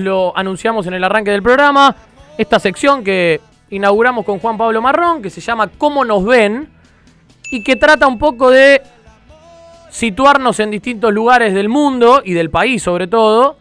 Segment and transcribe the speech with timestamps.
[0.00, 1.92] Lo anunciamos en el arranque del programa,
[2.38, 6.68] esta sección que inauguramos con Juan Pablo Marrón, que se llama ¿Cómo nos ven?
[7.50, 8.80] y que trata un poco de
[9.90, 13.56] situarnos en distintos lugares del mundo y del país sobre todo,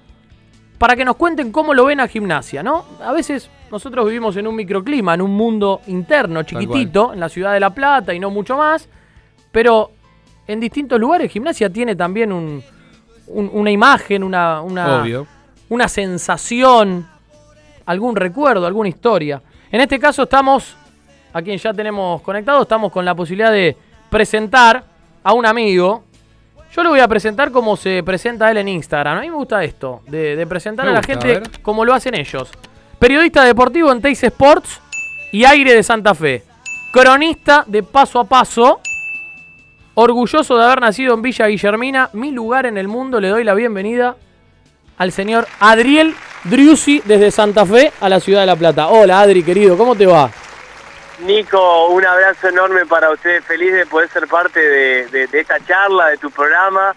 [0.78, 2.86] para que nos cuenten cómo lo ven a gimnasia, ¿no?
[3.04, 7.54] A veces nosotros vivimos en un microclima, en un mundo interno, chiquitito, en la ciudad
[7.54, 8.88] de La Plata y no mucho más,
[9.52, 9.90] pero
[10.46, 12.62] en distintos lugares gimnasia tiene también un,
[13.26, 15.26] un- una imagen, una, una, Obvio.
[15.70, 17.08] Una sensación,
[17.86, 19.42] algún recuerdo, alguna historia.
[19.72, 20.76] En este caso estamos,
[21.34, 23.76] a quien ya tenemos conectado, estamos con la posibilidad de
[24.10, 24.84] presentar
[25.24, 26.04] a un amigo.
[26.74, 29.18] Yo lo voy a presentar como se presenta él en Instagram.
[29.18, 31.84] A mí me gusta esto, de, de presentar Me a la gusta, gente a como
[31.84, 32.50] lo hacen ellos.
[33.00, 34.82] Periodista deportivo en Teis Sports
[35.32, 36.44] y Aire de Santa Fe.
[36.92, 38.80] Cronista de Paso a Paso.
[39.96, 43.56] Orgulloso de haber nacido en Villa Guillermina, mi lugar en el mundo, le doy la
[43.56, 44.16] bienvenida
[44.98, 48.88] al señor Adriel Driussi desde Santa Fe a la ciudad de La Plata.
[48.88, 50.30] Hola Adri, querido, ¿cómo te va?
[51.26, 55.60] Nico, un abrazo enorme para ustedes, feliz de poder ser parte de, de- de esta
[55.66, 56.96] charla, de tu programa,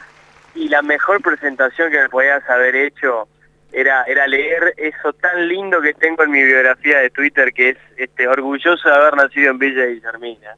[0.54, 3.28] y la mejor presentación que me podías haber hecho
[3.72, 7.76] era, era leer eso tan lindo que tengo en mi biografía de Twitter, que es
[7.96, 10.54] este orgulloso de haber nacido en Villa Guillermina.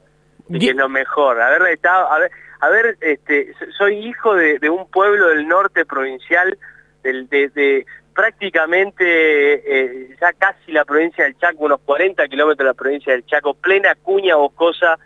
[0.49, 4.71] Y que es lo mejor, haber estado, haber, haber, este, so- soy hijo de, de
[4.71, 6.59] un pueblo del norte provincial,
[7.03, 12.65] del, de, de prácticamente eh, ya casi la provincia del Chaco, unos 40 kilómetros de
[12.65, 14.99] la provincia del Chaco, plena cuña boscosa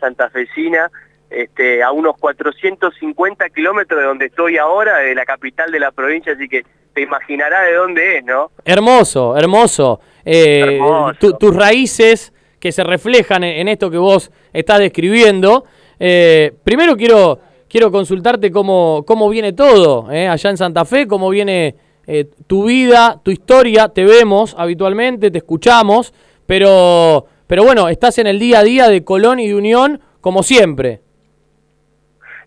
[0.00, 0.90] santafesina,
[1.30, 6.32] este, a unos 450 kilómetros de donde estoy ahora, de la capital de la provincia,
[6.32, 8.50] así que te imaginarás de dónde es, ¿no?
[8.64, 10.00] Hermoso, hermoso.
[10.24, 11.14] Eh, Hermoso.
[11.20, 15.64] tu- tus raíces que se reflejan en, en esto que vos estás describiendo.
[16.00, 21.30] Eh, primero quiero, quiero consultarte cómo, cómo viene todo eh, allá en Santa Fe, cómo
[21.30, 21.74] viene
[22.06, 23.88] eh, tu vida, tu historia.
[23.88, 26.12] Te vemos habitualmente, te escuchamos,
[26.46, 30.42] pero, pero bueno, estás en el día a día de Colón y de Unión como
[30.42, 31.00] siempre.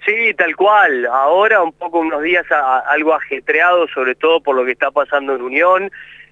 [0.05, 1.05] Sí, tal cual.
[1.05, 4.89] Ahora un poco unos días a- a- algo ajetreado, sobre todo por lo que está
[4.89, 5.91] pasando en Unión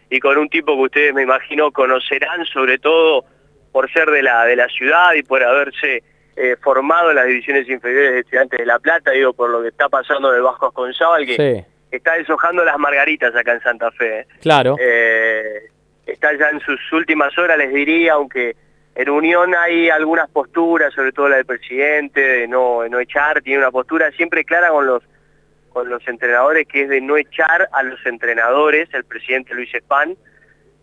[0.10, 3.26] y con un tipo que ustedes me imagino conocerán, sobre todo
[3.72, 6.02] por ser de la de la ciudad y por haberse
[6.42, 9.68] eh, formado en las divisiones inferiores de Estudiantes de La Plata, digo, por lo que
[9.68, 13.92] está pasando en el Vasco Conzábal, que Sí, está deshojando las margaritas acá en Santa
[13.92, 14.20] Fe.
[14.20, 14.28] ¿eh?
[14.40, 14.78] claro.
[14.80, 15.64] Eh,
[16.06, 18.56] está ya en sus últimas horas, les diría, aunque
[18.96, 23.42] en Unión hay algunas posturas, sobre todo la del presidente, de no, de no echar,
[23.42, 25.04] tiene una postura siempre clara con los
[25.74, 30.16] con los entrenadores, que es de no echar a los entrenadores, el presidente Luis Espán,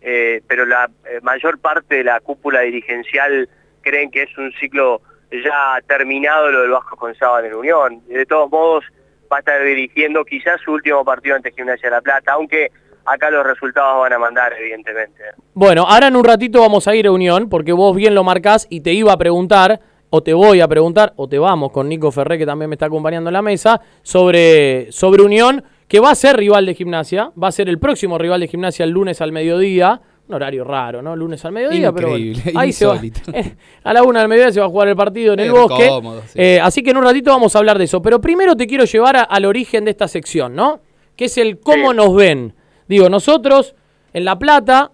[0.01, 0.89] eh, pero la
[1.23, 3.49] mayor parte de la cúpula dirigencial
[3.81, 5.01] creen que es un ciclo
[5.31, 8.01] ya terminado lo del Vasco Conzábal en Unión.
[8.07, 8.83] De todos modos,
[9.31, 12.71] va a estar dirigiendo quizás su último partido ante Gimnasia de La Plata, aunque
[13.05, 15.23] acá los resultados van a mandar, evidentemente.
[15.53, 18.67] Bueno, ahora en un ratito vamos a ir a Unión, porque vos bien lo marcás
[18.69, 19.79] y te iba a preguntar,
[20.09, 22.85] o te voy a preguntar, o te vamos con Nico Ferré, que también me está
[22.85, 27.47] acompañando en la mesa, sobre, sobre Unión, que va a ser rival de gimnasia, va
[27.47, 30.01] a ser el próximo rival de gimnasia el lunes al mediodía.
[30.29, 31.15] Un horario raro, ¿no?
[31.15, 32.25] Lunes al mediodía, pero bueno.
[32.25, 32.99] Increíble, Ahí se va.
[33.83, 35.87] a la una del mediodía se va a jugar el partido en el bosque.
[35.87, 36.33] cómodo, sí.
[36.39, 38.01] Eh, así que en un ratito vamos a hablar de eso.
[38.01, 40.81] Pero primero te quiero llevar a- al origen de esta sección, ¿no?
[41.15, 42.53] Que es el cómo nos ven.
[42.89, 43.73] Digo, nosotros
[44.13, 44.91] en La Plata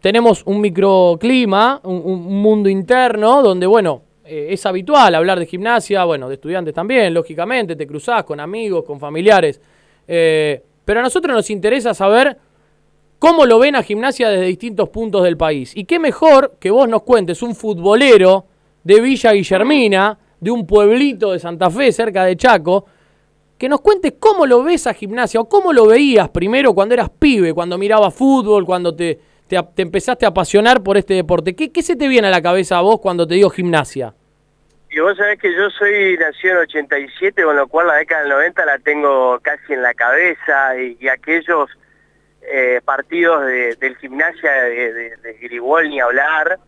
[0.00, 6.04] tenemos un microclima, un, un mundo interno, donde, bueno, eh, es habitual hablar de gimnasia,
[6.04, 9.60] bueno, de estudiantes también, lógicamente, te cruzás con amigos, con familiares.
[10.08, 12.36] Eh, pero a nosotros nos interesa saber
[13.22, 15.76] cómo lo ven a gimnasia desde distintos puntos del país.
[15.76, 18.46] Y qué mejor que vos nos cuentes un futbolero
[18.82, 22.84] de Villa Guillermina, de un pueblito de Santa Fe, cerca de Chaco,
[23.56, 27.10] que nos cuentes cómo lo ves a gimnasia o cómo lo veías primero cuando eras
[27.10, 31.54] pibe, cuando mirabas fútbol, cuando te, te, empezaste a apasionar por este deporte.
[31.54, 34.14] ¿Qué, ¿Qué se te viene a la cabeza a vos cuando te digo gimnasia?
[34.90, 38.30] Y vos sabés que yo soy nacido en 87, con lo cual la década del
[38.30, 41.70] 90 la tengo casi en la cabeza y aquellos
[42.50, 46.58] eh, partidos de- del gimnasia de, de, ni hablar,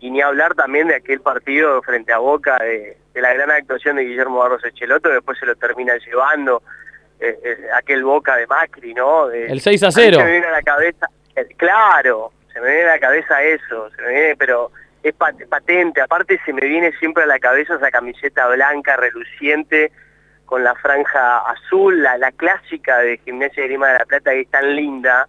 [0.00, 4.04] y ni hablar también de aquel partido frente a Boca de, la gran actuación de
[4.04, 6.62] Guillermo Barros Echeloto, después se lo termina llevando,
[7.18, 9.30] eh, eh, aquel Boca de Macri, ¿no?
[9.30, 10.18] El 6 a mí 0.
[10.18, 11.06] Se me viene a la cabeza,
[11.56, 14.70] claro, se me viene a la cabeza eso, se me viene, pero
[15.02, 19.90] es pat- patente, aparte se me viene siempre a la cabeza esa camiseta blanca, reluciente,
[20.46, 24.40] con la franja azul, la, la clásica de Gimnasia de Grima de la Plata, que
[24.40, 25.28] es tan linda,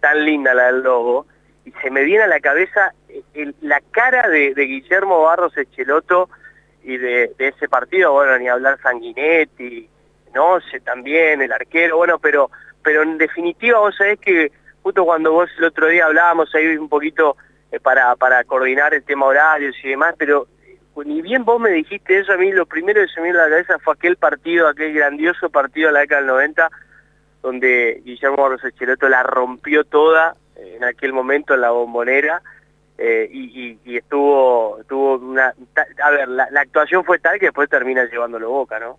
[0.00, 1.26] tan linda la del logo,
[1.64, 6.30] y se me viene a la cabeza eh, la cara de, Guillermo Barros Echeloto
[6.82, 9.88] y de, de ese partido, bueno, ni hablar Sanguinetti,
[10.34, 12.50] no sé, también el arquero, bueno, pero
[12.82, 16.88] pero en definitiva vos sabés que justo cuando vos el otro día hablábamos ahí un
[16.88, 17.36] poquito
[17.70, 20.48] eh, para, para coordinar el tema horarios y demás, pero
[21.04, 23.44] ni bien vos me dijiste eso, a mí lo primero que se me vino a
[23.44, 26.70] la cabeza fue aquel partido, aquel grandioso partido de la década del 90,
[27.42, 28.60] donde Guillermo Barros
[29.08, 32.42] la rompió toda en aquel momento en la bombonera,
[32.98, 35.54] eh, y, estuvo, estuvo una...
[36.04, 38.98] A ver, la, actuación fue tal que después termina llevándolo Boca, ¿no?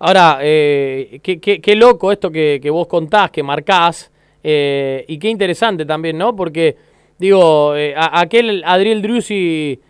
[0.00, 4.10] Ahora, eh, qué, qué, loco esto que, que, vos contás, que marcás,
[4.46, 6.36] eh, y qué interesante también, ¿no?
[6.36, 6.76] Porque,
[7.18, 9.80] digo, eh, aquel Adriel Drusi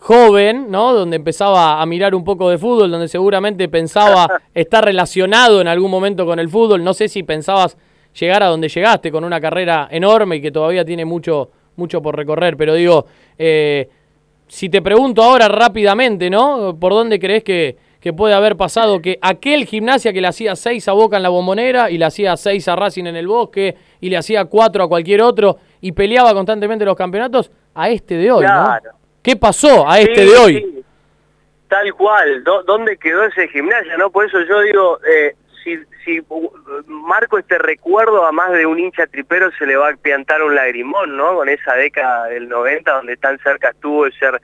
[0.00, 0.92] joven, ¿no?
[0.92, 5.90] Donde empezaba a mirar un poco de fútbol, donde seguramente pensaba estar relacionado en algún
[5.90, 7.76] momento con el fútbol, no sé si pensabas
[8.18, 12.16] llegar a donde llegaste con una carrera enorme y que todavía tiene mucho mucho por
[12.16, 13.06] recorrer, pero digo,
[13.38, 13.88] eh,
[14.48, 16.76] si te pregunto ahora rápidamente, ¿no?
[16.78, 20.88] ¿Por dónde crees que, que puede haber pasado que aquel gimnasia que le hacía seis
[20.88, 24.10] a Boca en la bombonera y le hacía seis a Racing en el bosque y
[24.10, 28.44] le hacía cuatro a cualquier otro y peleaba constantemente los campeonatos, a este de hoy,
[28.44, 28.97] ¿no?
[29.28, 30.84] ¿Qué pasó a este de hoy?
[31.68, 34.10] Tal cual, ¿dónde quedó ese gimnasia, no?
[34.10, 36.22] Por eso yo digo, eh, si,
[36.86, 40.54] marco este recuerdo a más de un hincha tripero se le va a piantar un
[40.54, 41.34] lagrimón, ¿no?
[41.34, 44.40] Con esa década del 90 donde tan cerca estuvo de ser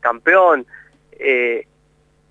[0.00, 0.66] campeón.
[1.12, 1.64] Eh,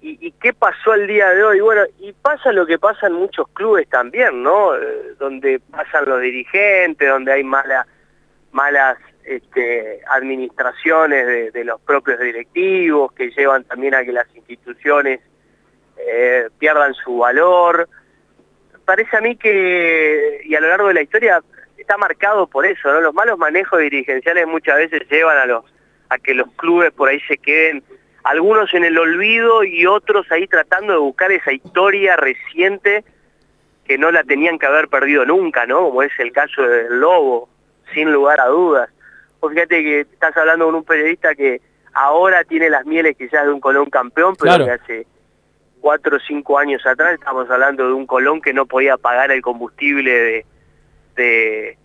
[0.01, 1.61] y, qué pasó el día de hoy?
[1.61, 4.75] Bueno, y pasa lo que pasa en muchos clubes también, ¿no?
[4.75, 7.87] Eh, donde pasan los dirigentes, donde hay malas
[9.25, 15.19] este, administraciones de, los propios directivos que llevan también a que las instituciones
[15.97, 17.89] eh, pierdan su valor
[18.85, 21.43] parece a mí que, y a lo largo de la historia,
[21.77, 23.01] está marcado por eso.
[23.01, 25.65] Los malos manejos dirigenciales muchas veces llevan a, los,
[26.09, 27.83] a que los clubes por ahí se queden,
[28.23, 33.03] algunos en el olvido y otros ahí tratando de buscar esa historia reciente
[33.85, 35.81] que no la tenían que haber perdido nunca, ¿no?
[35.81, 37.49] Como es el caso del Lobo,
[37.93, 38.89] sin lugar a dudas.
[39.45, 41.61] Vos fíjate que estás hablando con un periodista que
[41.93, 45.07] ahora tiene las mieles quizás de un Colón campeón, pero que hace
[45.79, 49.43] cuatro o cinco años atrás estamos hablando de un Colón que no podía pagar el
[49.43, 50.43] combustible
[51.15, 51.77] de,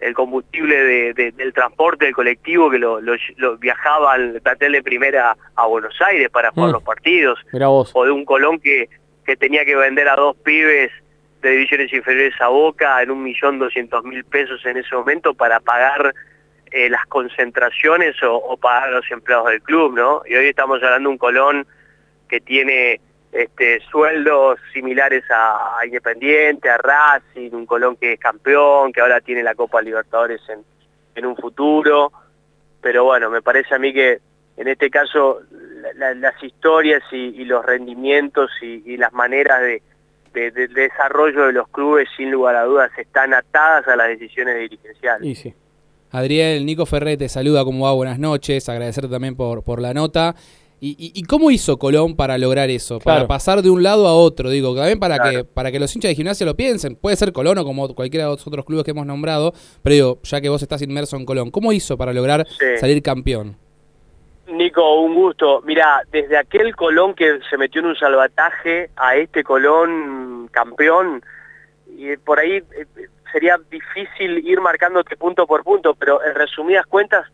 [0.00, 3.00] el combustible del transporte del colectivo que lo,
[3.56, 6.72] viajaba al plantel de primera a Buenos Aires para jugar mm.
[6.74, 7.40] los partidos.
[7.94, 8.90] O de un Colón que,
[9.24, 10.92] que tenía que vender a dos pibes
[11.40, 15.58] de divisiones inferiores a Boca en un millón doscientos mil pesos en ese momento para
[15.58, 16.14] pagar
[16.70, 20.22] eh, las concentraciones o, o, pagar los empleados del club, ¿no?
[20.26, 21.66] Y hoy estamos hablando de un Colón
[22.28, 23.00] que tiene
[23.32, 29.42] este, sueldos similares a, Independiente, a Racing, un Colón que es campeón, que ahora tiene
[29.42, 32.12] la Copa Libertadores en, un futuro,
[32.80, 34.20] pero bueno, me parece a mí que
[34.56, 35.40] en este caso
[35.96, 39.82] las historias y, los rendimientos y, las maneras de,
[40.52, 45.38] desarrollo de los clubes sin lugar a dudas están atadas a las decisiones dirigenciales.
[45.38, 45.52] sí.
[46.10, 47.92] Adriel, Nico Ferrete, saluda, ¿cómo va?
[47.92, 50.34] Buenas noches, agradecerte también por, por la nota.
[50.80, 53.00] ¿Y, cómo hizo Colón para lograr eso?
[53.00, 56.10] Para pasar de un lado a otro, digo, también para que para que los hinchas
[56.10, 56.94] de gimnasia lo piensen.
[56.94, 59.52] Puede ser Colón o como cualquiera de los otros clubes que hemos nombrado,
[59.82, 62.46] pero digo, ya que vos estás inmerso en Colón, ¿cómo hizo para lograr
[62.78, 63.56] salir campeón?
[64.46, 65.62] Nico, un gusto.
[65.62, 71.22] Mira, desde aquel Colón que se metió en un salvataje a este Colón campeón,
[71.96, 72.86] y por ahí eh,
[73.32, 77.26] sería difícil ir marcándote punto por punto, pero en resumidas cuentas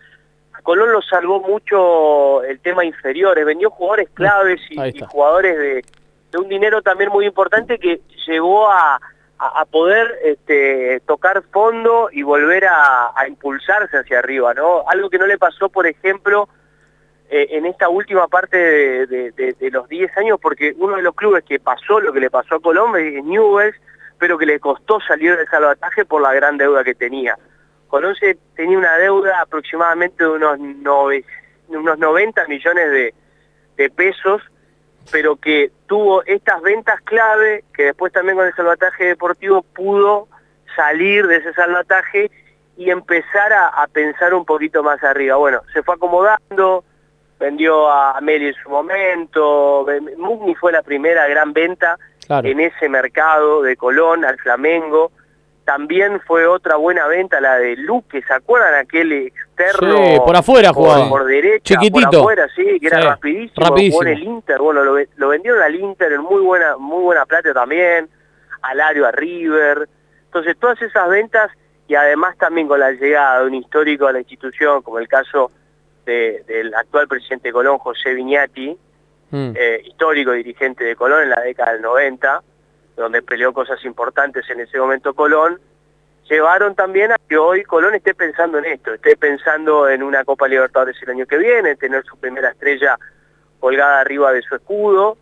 [0.64, 6.82] Colón lo salvó mucho el tema inferiores, vendió jugadores claves y, jugadores de, un dinero
[6.82, 8.98] también muy importante que llegó a,
[9.70, 14.84] poder este, tocar fondo y volver a, impulsarse hacia arriba, ¿no?
[14.88, 16.48] Algo que no le pasó, por ejemplo,
[17.28, 18.56] eh, en esta última parte
[19.06, 22.54] de, los 10 años, porque uno de los clubes que pasó lo que le pasó
[22.54, 23.76] a Colón es Newells,
[24.24, 27.36] pero que le costó salir del salvataje por la gran deuda que tenía.
[27.88, 28.14] Colón
[28.56, 30.58] tenía una deuda aproximadamente de unos,
[31.68, 33.12] unos 90 millones
[33.76, 34.40] de, pesos,
[35.12, 40.26] pero que tuvo estas ventas clave, que después también con el salvataje deportivo pudo
[40.74, 42.30] salir de ese salvataje
[42.78, 45.36] y empezar a, pensar un poquito más arriba.
[45.36, 46.82] Bueno, se fue acomodando,
[47.38, 53.62] vendió a Meli en su momento, Mugni fue la primera gran venta en ese mercado
[53.62, 55.10] de Colón al Flamengo,
[55.64, 59.96] también fue otra buena venta la de Luque, ¿se acuerdan aquel externo?
[59.96, 61.08] Sí, por afuera jugaba.
[61.08, 62.10] Por, derecha, Chiquitito.
[62.10, 64.02] por afuera, sí, que era rapidísimo, rapidísimo.
[64.02, 68.08] el Inter, bueno, lo, vendieron al Inter en muy buena, muy buena plata también,
[68.62, 69.88] al Ario, a River.
[70.26, 71.50] Entonces todas esas ventas
[71.88, 75.50] y además también con la llegada de un histórico a la institución, como el caso
[76.04, 78.76] del actual presidente de Colón, José Viñati,
[79.34, 79.52] mm.
[79.56, 82.42] eh, histórico dirigente de Colón en la década del 90,
[82.96, 85.60] donde peleó cosas importantes en ese momento Colón,
[86.28, 90.46] llevaron también a que hoy Colón esté pensando en esto, esté pensando en una Copa
[90.46, 92.96] Libertadores el año que viene, tener su primera estrella
[93.58, 95.18] colgada arriba de su escudo,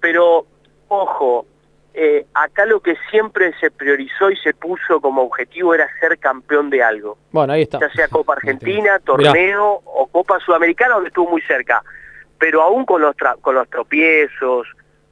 [0.00, 0.46] pero
[0.88, 1.46] ojo,
[1.92, 6.70] eh, acá lo que siempre se priorizó y se puso como objetivo era ser campeón
[6.70, 7.18] de algo.
[7.32, 7.80] Bueno, ahí está.
[7.80, 11.82] Ya sea Copa Argentina, torneo o Copa Sudamericana, donde estuvo muy cerca.
[12.40, 14.66] Pero aún con los, con los tropiezos,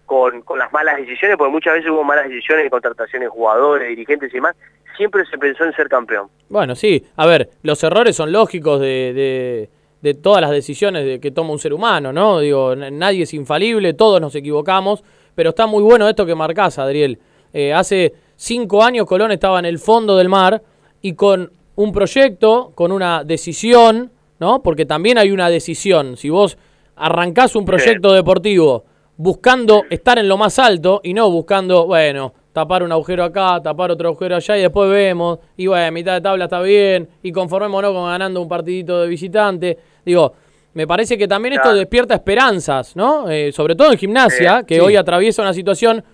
[0.05, 3.89] con, con las malas decisiones, porque muchas veces hubo malas decisiones de contrataciones de jugadores,
[3.89, 4.57] dirigentes y demás,
[4.97, 6.29] siempre se pensó en ser campeón.
[6.49, 9.69] Bueno, sí, a ver, los errores son lógicos de,
[10.03, 12.41] de, todas las decisiones que toma un ser humano, ¿no?
[12.41, 15.05] Digo, nadie es infalible, todos nos equivocamos,
[15.35, 17.19] pero está muy bueno esto que marcás, Adriel.
[17.53, 20.63] Eh, hace cinco años Colón estaba en el fondo del mar
[21.01, 24.63] y con un proyecto, con una decisión, ¿no?
[24.63, 26.17] Porque también hay una decisión.
[26.17, 26.59] Si vos
[26.99, 28.85] arrancás un proyecto deportivo
[29.17, 33.91] buscando estar en lo más alto y no buscando, bueno, tapar un agujero acá, tapar
[33.91, 37.93] otro agujero allá y después vemos, y bueno, mitad de tabla está bien, y conformémonos
[37.93, 39.79] con ganando un partidito de visitante.
[40.05, 40.33] Digo,
[40.75, 43.29] me parece que también esto despierta esperanzas, ¿no?
[43.29, 46.05] Eh, sobre todo en gimnasia, que hoy atraviesa una situación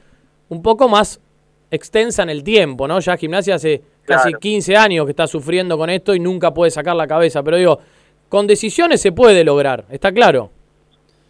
[0.48, 1.20] un poco más
[1.70, 3.00] extensa en el tiempo, ¿no?
[3.00, 6.96] Ya gimnasia hace casi 15 años que está sufriendo con esto y nunca puede sacar
[6.96, 7.78] la cabeza, pero digo,
[8.28, 10.50] con decisiones se puede lograr, ¿está claro?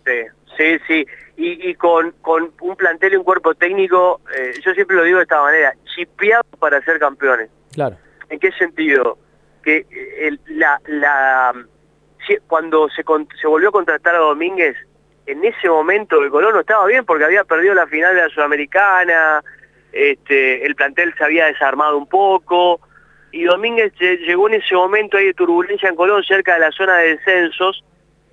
[0.05, 1.07] Sí, sí, sí
[1.37, 5.25] y, con, con, un plantel y un cuerpo técnico, eh, yo siempre lo digo de
[5.25, 7.51] esta manera, chipeado para ser campeones.
[7.73, 7.97] Claro.
[8.29, 9.19] ¿En qué sentido?
[9.63, 9.87] Que
[10.21, 11.53] el, la, la,
[12.47, 13.03] cuando se,
[13.41, 14.77] se volvió a contratar a Domínguez,
[15.27, 18.29] en ese momento el Colón no estaba bien porque había perdido la final de la
[18.29, 19.43] Sudamericana,
[19.93, 22.81] este, el plantel se había desarmado un poco,
[23.33, 26.99] y Domínguez llegó en ese momento ahí de turbulencia en Colón, cerca de la zona
[26.99, 27.83] de descensos,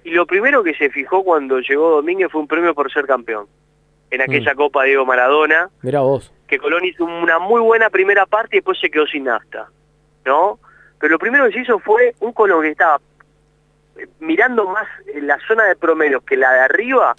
[0.03, 3.47] y lo primero que se fijó cuando llegó Domínguez fue un premio por ser campeón.
[4.09, 4.57] En aquella mm.
[4.57, 5.69] Copa Diego Maradona.
[5.81, 6.33] Mira vos.
[6.47, 9.67] Que Colón hizo una muy buena primera parte y después se quedó sin nafta.
[10.25, 10.59] ¿No?
[10.99, 12.99] Pero lo primero que se hizo fue un Colón que estaba
[13.97, 17.15] eh, mirando más en la zona de promedio que la de arriba,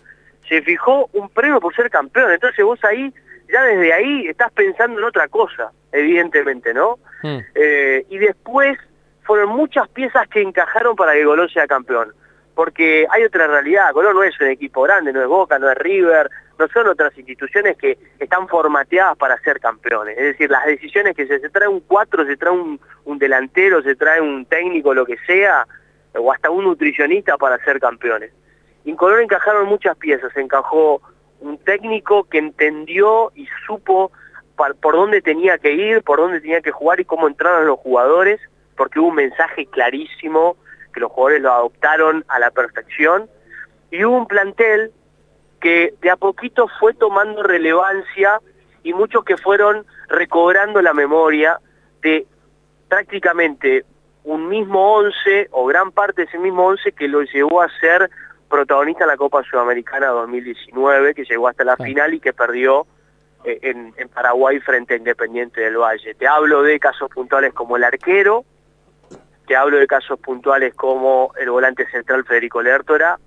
[0.48, 2.32] se fijó un premio por ser campeón.
[2.32, 3.12] Entonces vos ahí,
[3.50, 6.98] ya desde ahí, estás pensando en otra cosa, evidentemente, ¿no?
[7.22, 7.38] Mm.
[7.54, 8.76] Eh, y después
[9.22, 12.12] fueron muchas piezas que encajaron para que Colón sea campeón
[12.54, 15.76] porque hay otra realidad, Colón no es un equipo grande, no es Boca, no es
[15.78, 20.18] River, no son otras instituciones que están formateadas para ser campeones.
[20.18, 24.20] Es decir, las decisiones que se, trae un cuatro, se trae un, delantero, se trae
[24.20, 25.66] un técnico, lo que sea,
[26.14, 28.32] o hasta un nutricionista para ser campeones.
[28.84, 31.00] en Colón encajaron muchas piezas, encajó
[31.40, 34.12] un técnico que entendió y supo
[34.80, 38.40] por dónde tenía que ir, por dónde tenía que jugar y cómo entraron los jugadores,
[38.76, 40.56] porque hubo un mensaje clarísimo
[40.92, 43.28] que los jugadores lo adoptaron a la perfección,
[43.90, 44.92] y hubo un plantel
[45.60, 48.40] que de a poquito fue tomando relevancia
[48.82, 51.60] y muchos que fueron recobrando la memoria
[52.02, 52.26] de
[52.88, 53.84] prácticamente
[54.24, 58.10] un mismo once o gran parte de ese mismo once que lo llevó a ser
[58.48, 62.86] protagonista en la Copa Sudamericana 2019, que llegó hasta la final y que perdió
[63.44, 66.14] eh, en, en, Paraguay frente a Independiente del Valle.
[66.14, 68.44] Te hablo de casos puntuales como el arquero,
[69.46, 73.18] te hablo de casos puntuales como el volante central Federico Lertora,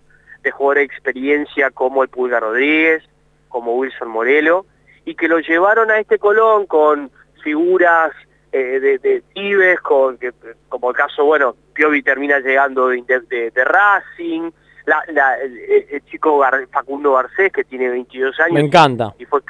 [0.42, 3.04] de jugadores de experiencia como el Pulga Rodríguez,
[3.50, 4.66] como Wilson Morelo,
[5.06, 7.12] y que lo llevaron a este Colón con
[7.44, 8.12] figuras
[8.52, 10.18] eh, de, de Tibes, con,
[10.70, 13.04] como el caso, bueno, Piovi termina llegando de,
[13.54, 14.50] de, Racing,
[15.92, 18.54] el, chico Facundo Garcés, que tiene 22 años.
[18.54, 19.14] Me encanta.
[19.20, 19.42] Y fue,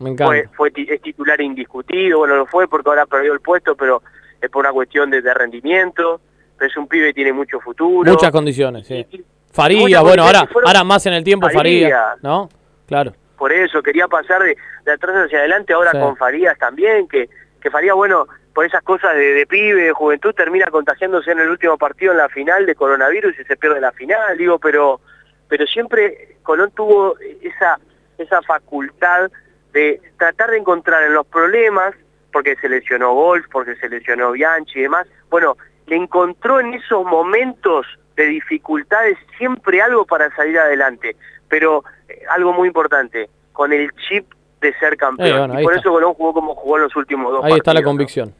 [0.00, 0.50] Me encanta.
[0.56, 4.02] Fue, es titular indiscutido, bueno, lo fue porque ahora perdió el puesto, pero
[4.40, 6.20] es por una cuestión de, rendimiento,
[6.56, 8.10] pero es un pibe que tiene mucho futuro.
[8.10, 9.06] Muchas condiciones, sí.
[9.50, 12.48] Faría, bueno, ahora, ahora más en el tiempo Faría, ¿no?
[12.86, 13.12] Claro.
[13.36, 14.56] Por eso, quería pasar de,
[14.92, 17.28] atrás hacia adelante ahora con Farías también, que,
[17.60, 18.26] que Farías, bueno,
[18.58, 22.28] por esas cosas de, pibe, de juventud, termina contagiándose en el último partido en la
[22.28, 25.00] final de coronavirus y se pierde la final, digo, pero,
[25.48, 27.78] pero siempre Colón tuvo esa,
[28.18, 29.30] esa facultad
[29.72, 31.94] de tratar de encontrar en los problemas
[32.38, 35.08] porque se lesionó Golf, porque se lesionó Bianchi y demás.
[35.28, 35.56] Bueno,
[35.88, 41.16] le encontró en esos momentos de dificultades siempre algo para salir adelante,
[41.48, 44.24] pero eh, algo muy importante, con el chip
[44.60, 45.50] de ser campeón.
[45.50, 47.82] Eh, y por eso Colón jugó como jugó en los últimos dos Ahí está la
[47.82, 48.32] convicción.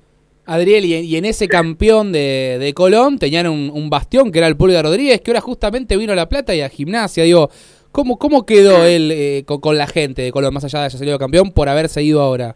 [0.47, 5.21] Adriel, y, en ese campeón de, Colón tenían un, bastión que era el Pulga Rodríguez,
[5.23, 7.25] que ahora justamente vino a La Plata y a Gimnasia.
[7.25, 7.51] Digo,
[7.91, 11.19] ¿cómo, cómo quedó él eh, con, la gente de Colón, más allá de haya salido
[11.19, 12.55] campeón, por haberse ido ahora?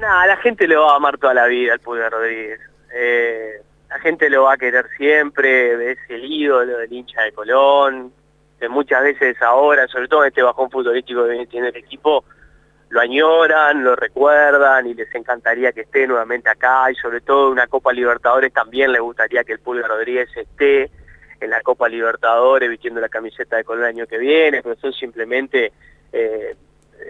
[0.00, 2.60] Nada, la gente lo va a amar toda la vida, el Pulgar Rodríguez.
[2.92, 8.12] Eh, la gente lo va a querer siempre, es el ídolo del hincha de Colón,
[8.68, 12.24] muchas veces ahora, sobre todo en este bajón futbolístico que tiene el equipo,
[12.90, 17.68] lo añoran, lo recuerdan y les encantaría que esté nuevamente acá y sobre todo una
[17.68, 20.90] Copa Libertadores también les gustaría que el Pulga Rodríguez esté
[21.40, 24.92] en la Copa Libertadores vistiendo la camiseta de Colón el año que viene, pero son
[24.92, 25.72] simplemente
[26.12, 26.56] eh,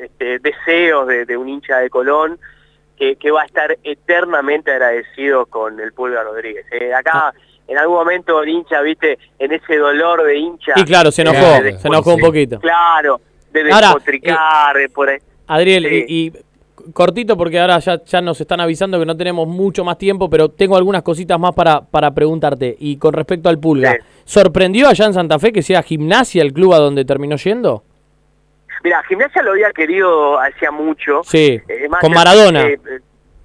[0.02, 2.38] este, deseos de, un hincha de Colón
[3.18, 6.66] que, va a estar eternamente agradecido con el Pulga Rodríguez.
[6.70, 7.32] Eh, acá
[7.66, 10.74] en algún momento el hincha, viste, en ese dolor de hincha.
[10.76, 12.60] Y claro, se enojó, se enojó un poquito.
[12.60, 13.20] Claro,
[13.52, 15.18] de despotricar, de por ahí.
[15.46, 16.32] Adriel, y,
[16.92, 20.48] cortito porque ahora ya, ya nos están avisando que no tenemos mucho más tiempo, pero
[20.48, 22.76] tengo algunas cositas más para, para preguntarte.
[22.78, 26.74] Y con respecto al Pulga, ¿sorprendió allá en Santa Fe que sea Gimnasia el club
[26.74, 27.84] a donde terminó yendo?
[28.82, 31.22] Mira, Gimnasia lo había querido hacía mucho.
[31.24, 32.66] Sí, eh, con Maradona.
[32.66, 32.78] Eh,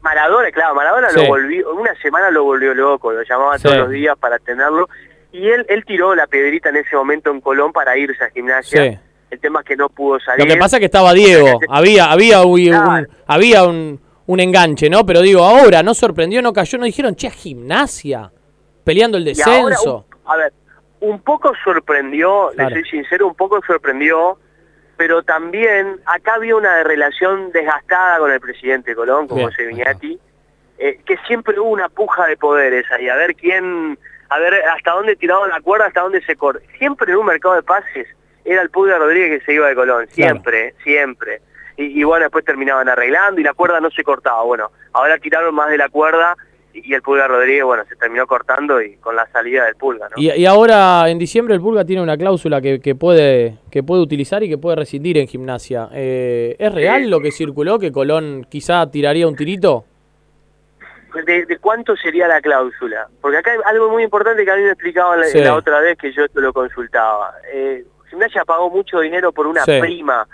[0.02, 4.16] Maradona, claro, Maradona lo volvió, una semana lo volvió loco, lo llamaba todos los días
[4.18, 4.88] para tenerlo.
[5.32, 9.02] Y él, él tiró la piedrita en ese momento en Colón para irse a Gimnasia.
[9.32, 10.46] El tema es que no pudo salir.
[10.46, 14.00] Lo que pasa es que estaba Diego, había, había, un, había un,
[14.40, 15.06] enganche, ¿no?
[15.06, 18.32] Pero digo, ahora no sorprendió, no cayó, no dijeron, che, gimnasia,
[18.84, 20.06] peleando el descenso.
[20.26, 20.54] a ver,
[21.02, 24.38] un poco sorprendió, le soy sincero, un poco sorprendió,
[24.98, 30.20] pero también acá había una relación desgastada con el presidente Colón, como José Viñati,
[30.78, 33.98] eh, que siempre hubo una puja de poderes ahí, a ver quién,
[34.30, 36.66] a ver hasta dónde tiraban la cuerda, hasta dónde se corta.
[36.78, 38.08] Siempre en un mercado de pases
[38.44, 41.42] era el Pulga Rodríguez que se iba de Colón, siempre, siempre.
[41.78, 44.44] Y, bueno, después terminaban arreglando y la cuerda no se cortaba.
[44.44, 46.38] Bueno, ahora tiraron más de la cuerda
[46.84, 50.22] y, el Pulga Rodríguez, bueno, se terminó cortando y con la salida del Pulga, ¿no?
[50.22, 54.50] Y, ahora en diciembre el Pulga tiene una cláusula que, puede, que puede utilizar y
[54.50, 55.90] que puede rescindir en gimnasia.
[55.94, 59.86] Eh, ¿Es real lo que circuló, que Colón quizá tiraría un tirito?
[61.26, 63.08] De, cuánto sería la cláusula.
[63.22, 66.12] Porque acá hay algo muy importante que a mí me explicaban la, otra vez que
[66.12, 67.36] yo esto lo consultaba.
[67.54, 70.28] Eh, Gimnasia pagó mucho dinero por una prima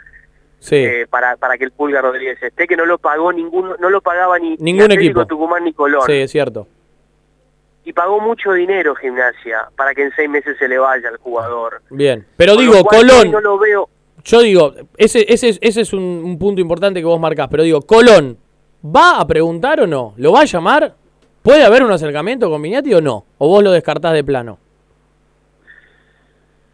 [0.70, 4.02] eh, para, para que el Pulga Rodríguez esté, que no lo pagó ningún, no lo
[4.02, 6.04] pagaba ni, ningún equipo Tucumán ni Colón.
[6.06, 6.68] Sí, es cierto.
[7.84, 11.82] Y pagó mucho dinero Gimnasia para que en seis meses se le vaya al jugador.
[11.90, 13.32] Bien, pero digo, Colón...
[13.32, 13.90] No lo veo...
[14.24, 18.38] Yo digo, ese, ese, ese es un, punto importante que vos marcás, pero digo, Colón,
[18.86, 20.14] ¿va a preguntar o no?
[20.18, 20.94] ¿Lo va a llamar?
[21.42, 23.26] ¿Puede haber un acercamiento con Viñati o no?
[23.40, 24.60] ¿O vos lo descartás de plano?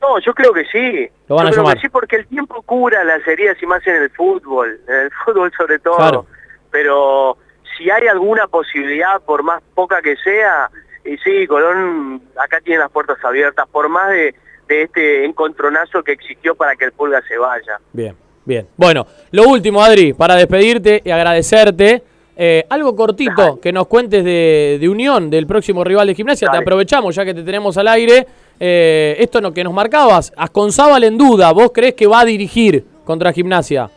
[0.07, 1.09] No, yo creo que sí.
[1.27, 4.03] Lo van yo creo que sí porque el tiempo cura las heridas y más en
[4.03, 6.25] el fútbol, en el fútbol sobre todo.
[6.71, 7.37] Pero
[7.77, 10.69] si hay alguna posibilidad, por más poca que sea,
[11.05, 14.35] y sí, Colón acá tiene las puertas abiertas, por más de,
[14.67, 17.79] de este encontronazo que existió para que el Pulga se vaya.
[17.93, 18.15] Bien,
[18.45, 18.67] bien.
[18.75, 22.03] Bueno, lo último, Adri, para despedirte y agradecerte.
[22.39, 26.51] Eh, algo cortito que nos cuentes de, de, Unión, del próximo rival de gimnasia.
[26.51, 28.27] Te aprovechamos ya que te tenemos al aire.
[28.59, 32.85] Eh, esto no, que nos marcabas, Asconzábal en duda, ¿vos crees que va a dirigir
[33.05, 33.89] contra Gimnasia?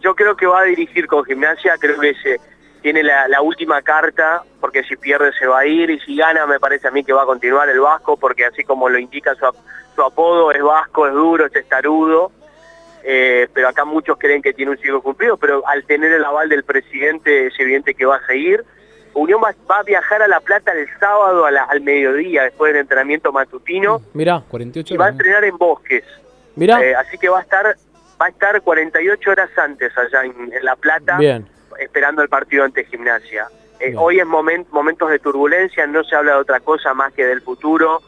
[0.00, 2.40] Yo creo que va a dirigir con Gimnasia, creo que se
[2.82, 6.60] tiene la, última carta, porque si pierde se va a ir, y si gana me
[6.60, 10.02] parece a mí que va a continuar el Vasco, porque así como lo indica su,
[10.02, 12.30] apodo, es Vasco, es duro, es testarudo,
[13.02, 16.48] eh, pero acá muchos creen que tiene un ciclo cumplido, pero al tener el aval
[16.48, 18.64] del presidente es evidente que va a seguir,
[19.16, 24.02] Unión va, a viajar a La Plata el sábado al mediodía, después del entrenamiento matutino.
[24.12, 26.04] Mira, 48 Y va a entrenar en Bosques.
[26.54, 26.82] Mira.
[26.82, 27.64] Eh, así que va a estar
[28.20, 31.18] va a estar 48 horas antes allá en, La Plata,
[31.78, 33.48] esperando el partido ante Gimnasia.
[33.80, 37.40] Eh, hoy es momentos de turbulencia, no se habla de otra cosa más que del
[37.40, 38.02] futuro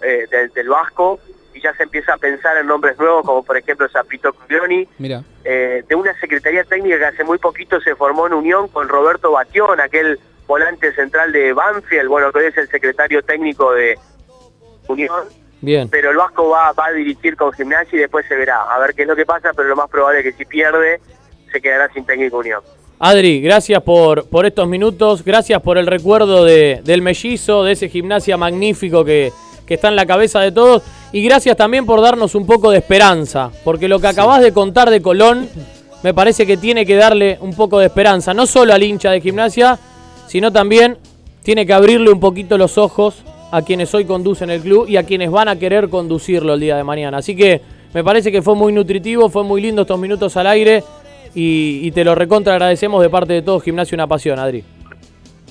[0.00, 1.18] eh, del, Vasco,
[1.54, 4.88] y ya se empieza a pensar en nombres nuevos, como por ejemplo Zapito Cuglioni,
[5.42, 9.80] de una secretaría técnica que hace muy poquito se formó en unión con Roberto Batión,
[9.80, 10.18] aquel
[10.52, 13.98] volante central de Banfield, bueno, que es el secretario técnico de
[14.86, 15.24] Unión.
[15.62, 15.88] Bien.
[15.88, 18.64] Pero el Vasco va, va a dirigir con gimnasia y después se verá.
[18.64, 21.00] A ver qué es lo que pasa, pero lo más probable es que si pierde,
[21.50, 22.60] se quedará sin técnico Unión.
[22.98, 27.88] Adri, gracias por, por estos minutos, gracias por el recuerdo de, del mellizo, de ese
[27.88, 29.32] gimnasia magnífico que,
[29.66, 32.78] que está en la cabeza de todos, y gracias también por darnos un poco de
[32.78, 35.48] esperanza, porque lo que acabas de contar de Colón
[36.02, 39.20] me parece que tiene que darle un poco de esperanza, no solo al hincha de
[39.20, 39.78] gimnasia,
[40.26, 40.98] sino también
[41.42, 45.04] tiene que abrirle un poquito los ojos a quienes hoy conducen el club y a
[45.04, 47.18] quienes van a querer conducirlo el día de mañana.
[47.18, 47.60] Así que
[47.92, 50.82] me parece que fue muy nutritivo, fue muy lindo estos minutos al aire
[51.34, 54.64] y, te lo recontra agradecemos de parte de todo Gimnasio Una Pasión, Adri.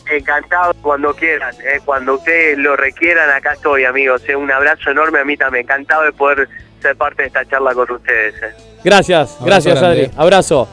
[0.10, 4.24] Encantado cuando quieran, eh, cuando ustedes lo requieran, acá estoy, amigos.
[4.28, 6.50] Eh, un abrazo enorme a mí también, encantado de poder
[6.82, 8.34] ser parte de esta charla con ustedes.
[8.42, 8.56] Eh.
[8.84, 10.10] Gracias, gracias Adri.
[10.18, 10.68] Abrazo.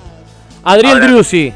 [0.65, 1.53] Adriel Driussi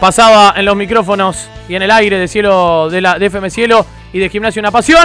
[0.00, 3.86] pasaba en los micrófonos y en el aire de cielo de la de FM Cielo
[4.12, 5.00] y de Gimnasio Una Pasión.